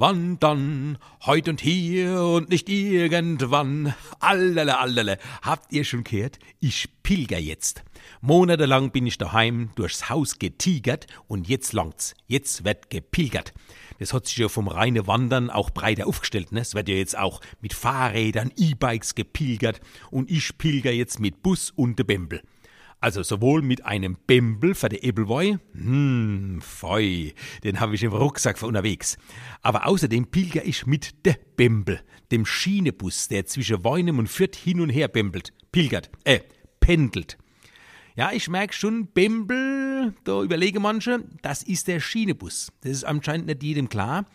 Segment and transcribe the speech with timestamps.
[0.00, 0.96] Wann dann?
[1.26, 3.96] Heut und hier und nicht irgendwann.
[4.20, 5.18] Allele, allele.
[5.42, 6.38] Habt ihr schon gehört?
[6.60, 7.82] Ich pilger jetzt.
[8.20, 12.14] Monatelang bin ich daheim durchs Haus getigert und jetzt langt's.
[12.28, 13.52] Jetzt wird gepilgert.
[13.98, 16.52] Das hat sich ja vom reine Wandern auch breiter aufgestellt.
[16.52, 16.60] Ne?
[16.60, 19.80] Es wird ja jetzt auch mit Fahrrädern, E-Bikes gepilgert
[20.12, 22.42] und ich pilger jetzt mit Bus und de Bembel.
[23.00, 28.58] Also sowohl mit einem Bembel für die Ebelwoi, hm, fei, den habe ich im Rucksack
[28.58, 29.16] für unterwegs.
[29.62, 32.00] Aber außerdem pilger ich mit de Bembel,
[32.32, 36.40] dem Schienebus, der zwischen Weinem und Fürth hin und her bembelt, pilgert, äh,
[36.80, 37.38] pendelt.
[38.16, 42.72] Ja, ich merke schon, Bembel, da überlege manche, das ist der Schienebus.
[42.80, 44.26] Das ist anscheinend nicht jedem klar.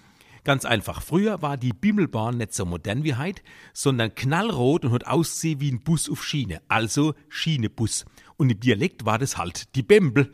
[0.44, 1.02] Ganz einfach.
[1.02, 3.41] Früher war die Bimmelbahn nicht so modern wie heute,
[3.72, 8.05] sondern knallrot und hat ausgesehen wie ein Bus auf Schiene, also Schienebus.
[8.35, 10.33] Und im Dialekt war das halt die Bembel.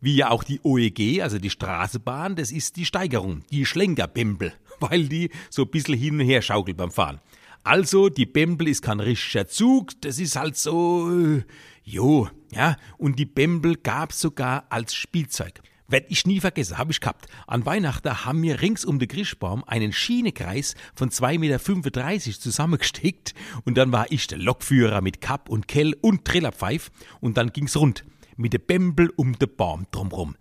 [0.00, 5.08] Wie ja auch die OEG, also die Straßenbahn, das ist die Steigerung, die Schlenkerbembel, weil
[5.08, 7.20] die so ein bisschen hin und her schaukelt beim Fahren.
[7.64, 11.42] Also, die Bembel ist kein richtiger Zug, das ist halt so, äh,
[11.82, 15.60] jo, ja, und die Bembel gab's sogar als Spielzeug.
[15.90, 17.28] Werd ich nie vergessen, hab ich gehabt.
[17.46, 23.78] An Weihnachten haben wir rings um den Grischbaum einen Schienekreis von 2,35 Meter zusammengesteckt und
[23.78, 28.04] dann war ich der Lokführer mit Kapp und Kell und Trillerpfeif und dann ging's rund
[28.36, 30.36] mit de Bembel um de Baum drumrum.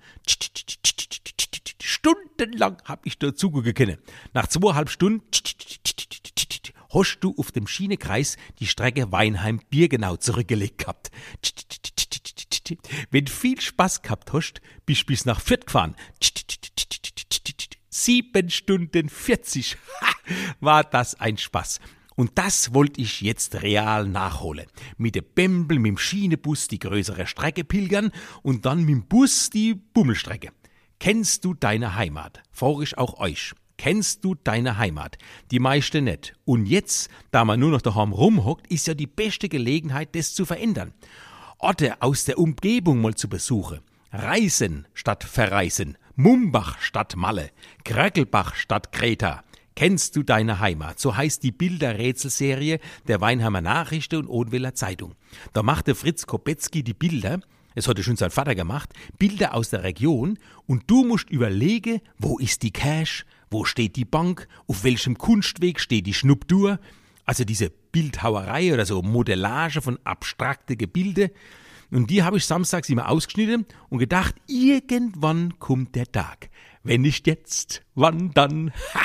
[1.81, 3.99] Stundenlang hab ich da zugekennen.
[4.33, 5.23] Nach zweieinhalb Stunden
[6.89, 11.09] hast du auf dem Schienekreis die Strecke Weinheim-Birgenau zurückgelegt gehabt.
[13.11, 15.95] Wenn viel Spaß gehabt hast, bist du bis nach Fürth gefahren.
[17.89, 19.77] Sieben Stunden 40.
[20.59, 21.79] War das ein Spaß.
[22.15, 24.65] Und das wollte ich jetzt real nachholen.
[24.97, 28.11] Mit dem Bembel, mit dem Schienebus die größere Strecke pilgern
[28.41, 30.51] und dann mit dem Bus die Bummelstrecke.
[30.99, 32.41] Kennst du deine Heimat?
[32.51, 33.53] Frage ich auch euch.
[33.77, 35.19] Kennst du deine Heimat?
[35.51, 36.33] Die meiste nicht.
[36.43, 40.45] Und jetzt, da man nur noch daheim rumhockt, ist ja die beste Gelegenheit, das zu
[40.45, 40.95] verändern.
[41.59, 43.79] Orte aus der Umgebung mal zu besuchen.
[44.11, 45.97] Reisen statt verreisen.
[46.15, 47.49] Mumbach statt Malle.
[47.83, 49.43] Kröckelbach statt Kreta.
[49.75, 50.99] Kennst du deine Heimat?
[50.99, 55.15] So heißt die Bilderrätselserie der Weinheimer Nachrichten und Odenwälder Zeitung.
[55.53, 57.39] Da machte Fritz Kopetzky die Bilder,
[57.73, 62.37] es hatte schon sein Vater gemacht, Bilder aus der Region und du musst überlegen, wo
[62.37, 66.79] ist die Cash, wo steht die Bank, auf welchem Kunstweg steht die Schnuptur,
[67.25, 71.31] also diese Bildhauerei oder so Modellage von abstrakte Gebilde.
[71.89, 76.49] Und die habe ich samstags immer ausgeschnitten und gedacht, irgendwann kommt der Tag.
[76.87, 78.71] Wenn nicht jetzt, wann dann?
[78.93, 79.01] Ha!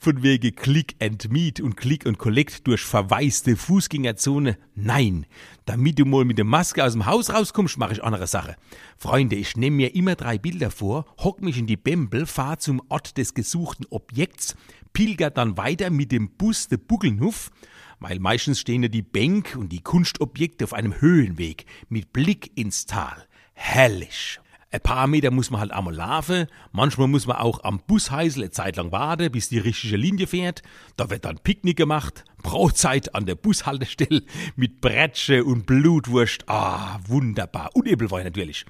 [0.00, 4.58] Von wegen Click and Meet und Click und Collect durch verwaiste Fußgängerzone.
[4.74, 5.26] Nein,
[5.64, 8.56] damit du mal mit der Maske aus dem Haus rauskommst, mache ich andere Sache.
[8.96, 12.82] Freunde, ich nehme mir immer drei Bilder vor, hock mich in die Bembel, fahr zum
[12.88, 14.56] Ort des gesuchten Objekts,
[14.92, 17.52] pilger dann weiter mit dem Bus de Buggelnhof,
[18.00, 22.86] weil meistens stehen ja die Bänk und die Kunstobjekte auf einem Höhenweg mit Blick ins
[22.86, 23.24] Tal.
[23.52, 24.40] Herrlich.
[24.72, 28.50] Ein paar Meter muss man halt einmal laufen, manchmal muss man auch am Busheisel eine
[28.52, 30.62] Zeit lang warten, bis die richtige Linie fährt.
[30.96, 34.22] Da wird dann Picknick gemacht, Brotzeit an der Bushaltestelle
[34.54, 36.48] mit Bretsche und Blutwurst.
[36.48, 37.70] Ah, wunderbar.
[37.74, 38.64] Und Ebelwein natürlich.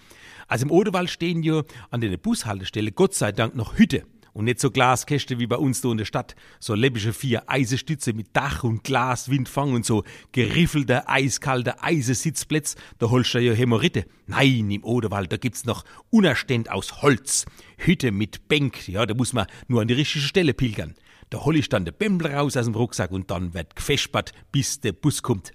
[0.49, 4.06] Also im Odewald stehen ja an der Bushaltestelle Gott sei Dank noch Hütte.
[4.32, 6.36] Und nicht so Glaskäste wie bei uns da in der Stadt.
[6.58, 12.76] So läppische vier Eisenstütze mit Dach und Glas, Windfang und so geriffelte, eiskalte Eisensitzplätze.
[12.98, 14.06] Da holst du ja Hämorrhoide.
[14.26, 17.46] Nein, im Oderwald, da gibt's noch Unerständ aus Holz.
[17.78, 20.94] Hütte mit Bänk, ja, da muss man nur an die richtige Stelle pilgern.
[21.30, 24.80] Da hol ich dann den Bämbel raus aus dem Rucksack und dann wird gefespert, bis
[24.80, 25.53] der Bus kommt.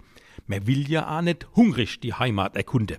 [0.48, 2.98] Man will ja auch nicht hungrig die Heimat erkunden.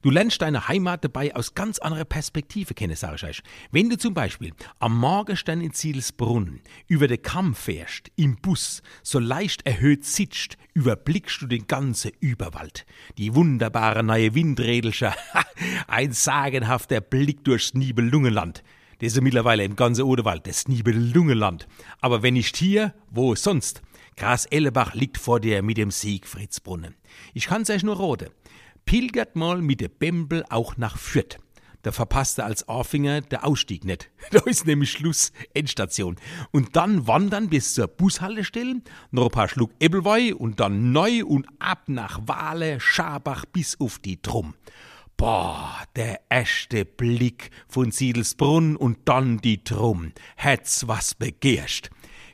[0.00, 3.42] Du lernst deine Heimat dabei aus ganz anderer Perspektive kennen, sag ich euch.
[3.72, 9.18] Wenn du zum Beispiel am Morgenstern in Zielsbrunn über den Kamm fährst, im Bus, so
[9.18, 12.86] leicht erhöht sitzt, überblickst du den ganzen Überwald.
[13.16, 15.16] Die wunderbare neue Windrädelscher,
[15.88, 18.62] ein sagenhafter Blick durchs Nibelungenland.
[19.00, 21.66] Das ist mittlerweile im ganzen Odewald, das Nibelungenland.
[22.00, 23.82] Aber wenn nicht hier, wo sonst?
[24.16, 26.96] Gras Ellebach liegt vor dir mit dem Siegfriedsbrunnen.
[27.34, 28.30] Ich kann's euch nur roten
[28.88, 31.38] pilgert mal mit der Bembel auch nach Fürth.
[31.82, 34.10] Da verpasst er als Anfänger der Ausstieg nicht.
[34.30, 36.16] Da ist nämlich Schluss, Endstation.
[36.52, 38.80] Und dann wandern bis zur Bushaltestelle,
[39.10, 43.98] noch ein paar Schluck Ebbelwei und dann neu und ab nach Wale, Schabach bis auf
[43.98, 44.54] die Drum.
[45.18, 50.12] Boah, der erste Blick von Siedelsbrunn und dann die Drum.
[50.34, 51.90] Hätt's was begehrst.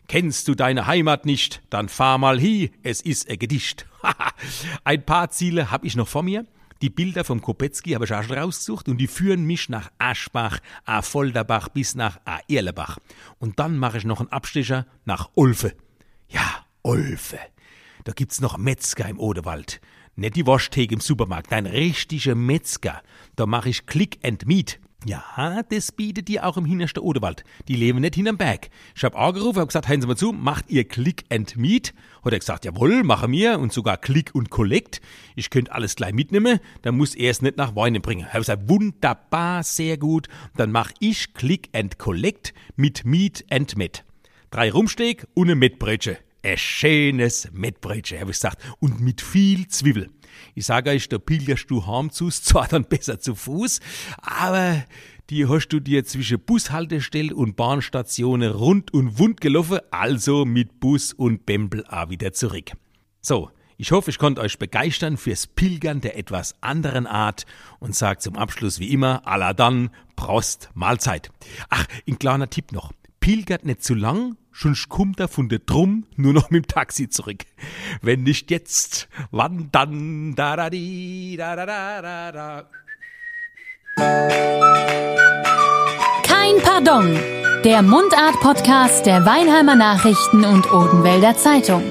[0.07, 3.87] Kennst du deine Heimat nicht, dann fahr mal hi, es ist ein Gedicht.
[4.85, 6.47] ein paar Ziele hab ich noch vor mir.
[6.83, 10.59] Die Bilder vom Kopetzky habe ich auch schon rausgesucht und die führen mich nach Aschbach,
[10.85, 12.99] a Volderbach bis nach a Erlebach.
[13.39, 15.75] Und dann mache ich noch einen Abstecher nach Olfe.
[16.29, 17.39] Ja, Olfe.
[18.05, 19.81] Da gibt's noch Metzger im Odewald.
[20.17, 23.03] Nicht die Waschtheke im Supermarkt, nein, richtige Metzger.
[23.35, 24.79] Da mache ich Click and Meat.
[25.07, 27.45] Ja, das bietet die auch im hintersten Odewald.
[27.69, 28.71] Die leben nicht hinterm Berg.
[28.97, 31.93] Ich hab angerufen, hab gesagt, hören Sie mal zu, macht ihr Click and Meet?
[32.25, 35.03] Hat er gesagt, jawohl, machen wir und sogar Click und Collect.
[35.37, 38.33] Ich könnte alles gleich mitnehmen, dann muss er es nicht nach Weinen bringen.
[38.33, 40.29] Hab gesagt, wunderbar, sehr gut.
[40.57, 44.05] Dann mach ich Click and Collect mit Meet and Met.
[44.51, 46.17] Drei Rumsteak und eine Mettbrötchen.
[46.43, 48.63] Ein schönes Mettbrötchen, hab ich gesagt.
[48.79, 50.09] Und mit viel Zwiebel.
[50.55, 53.81] Ich sage euch, da pilgerst du heim zu, zwar dann besser zu Fuß,
[54.19, 54.85] aber
[55.31, 61.13] die hast du dir zwischen Bushaltestelle und Bahnstationen rund und wund gelaufen, also mit Bus
[61.13, 62.73] und Bembel auch wieder zurück.
[63.21, 67.47] So, ich hoffe, ich konnte euch begeistern fürs Pilgern der etwas anderen Art
[67.81, 71.31] und sage zum Abschluss wie immer, alla dann, Prost, Mahlzeit.
[71.71, 72.93] Ach, ein kleiner Tipp noch
[73.25, 77.09] pilgert nicht zu lang, schon kommt er von der Drum nur noch mit dem Taxi
[77.09, 77.39] zurück.
[78.03, 80.35] Wenn nicht jetzt, wann dann?
[80.35, 82.69] Da da di, da da da da da.
[86.23, 87.19] Kein Pardon.
[87.65, 91.83] Der Mundart-Podcast der Weinheimer Nachrichten und Odenwälder Zeitung.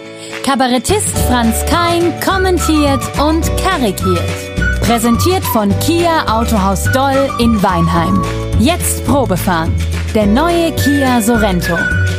[0.45, 4.81] Kabarettist Franz Kein kommentiert und karikiert.
[4.81, 8.21] Präsentiert von Kia Autohaus Doll in Weinheim.
[8.59, 9.73] Jetzt Probefahren.
[10.13, 11.75] Der neue Kia Sorento.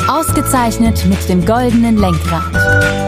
[0.08, 3.03] Ausgezeichnet mit dem goldenen Lenkrad.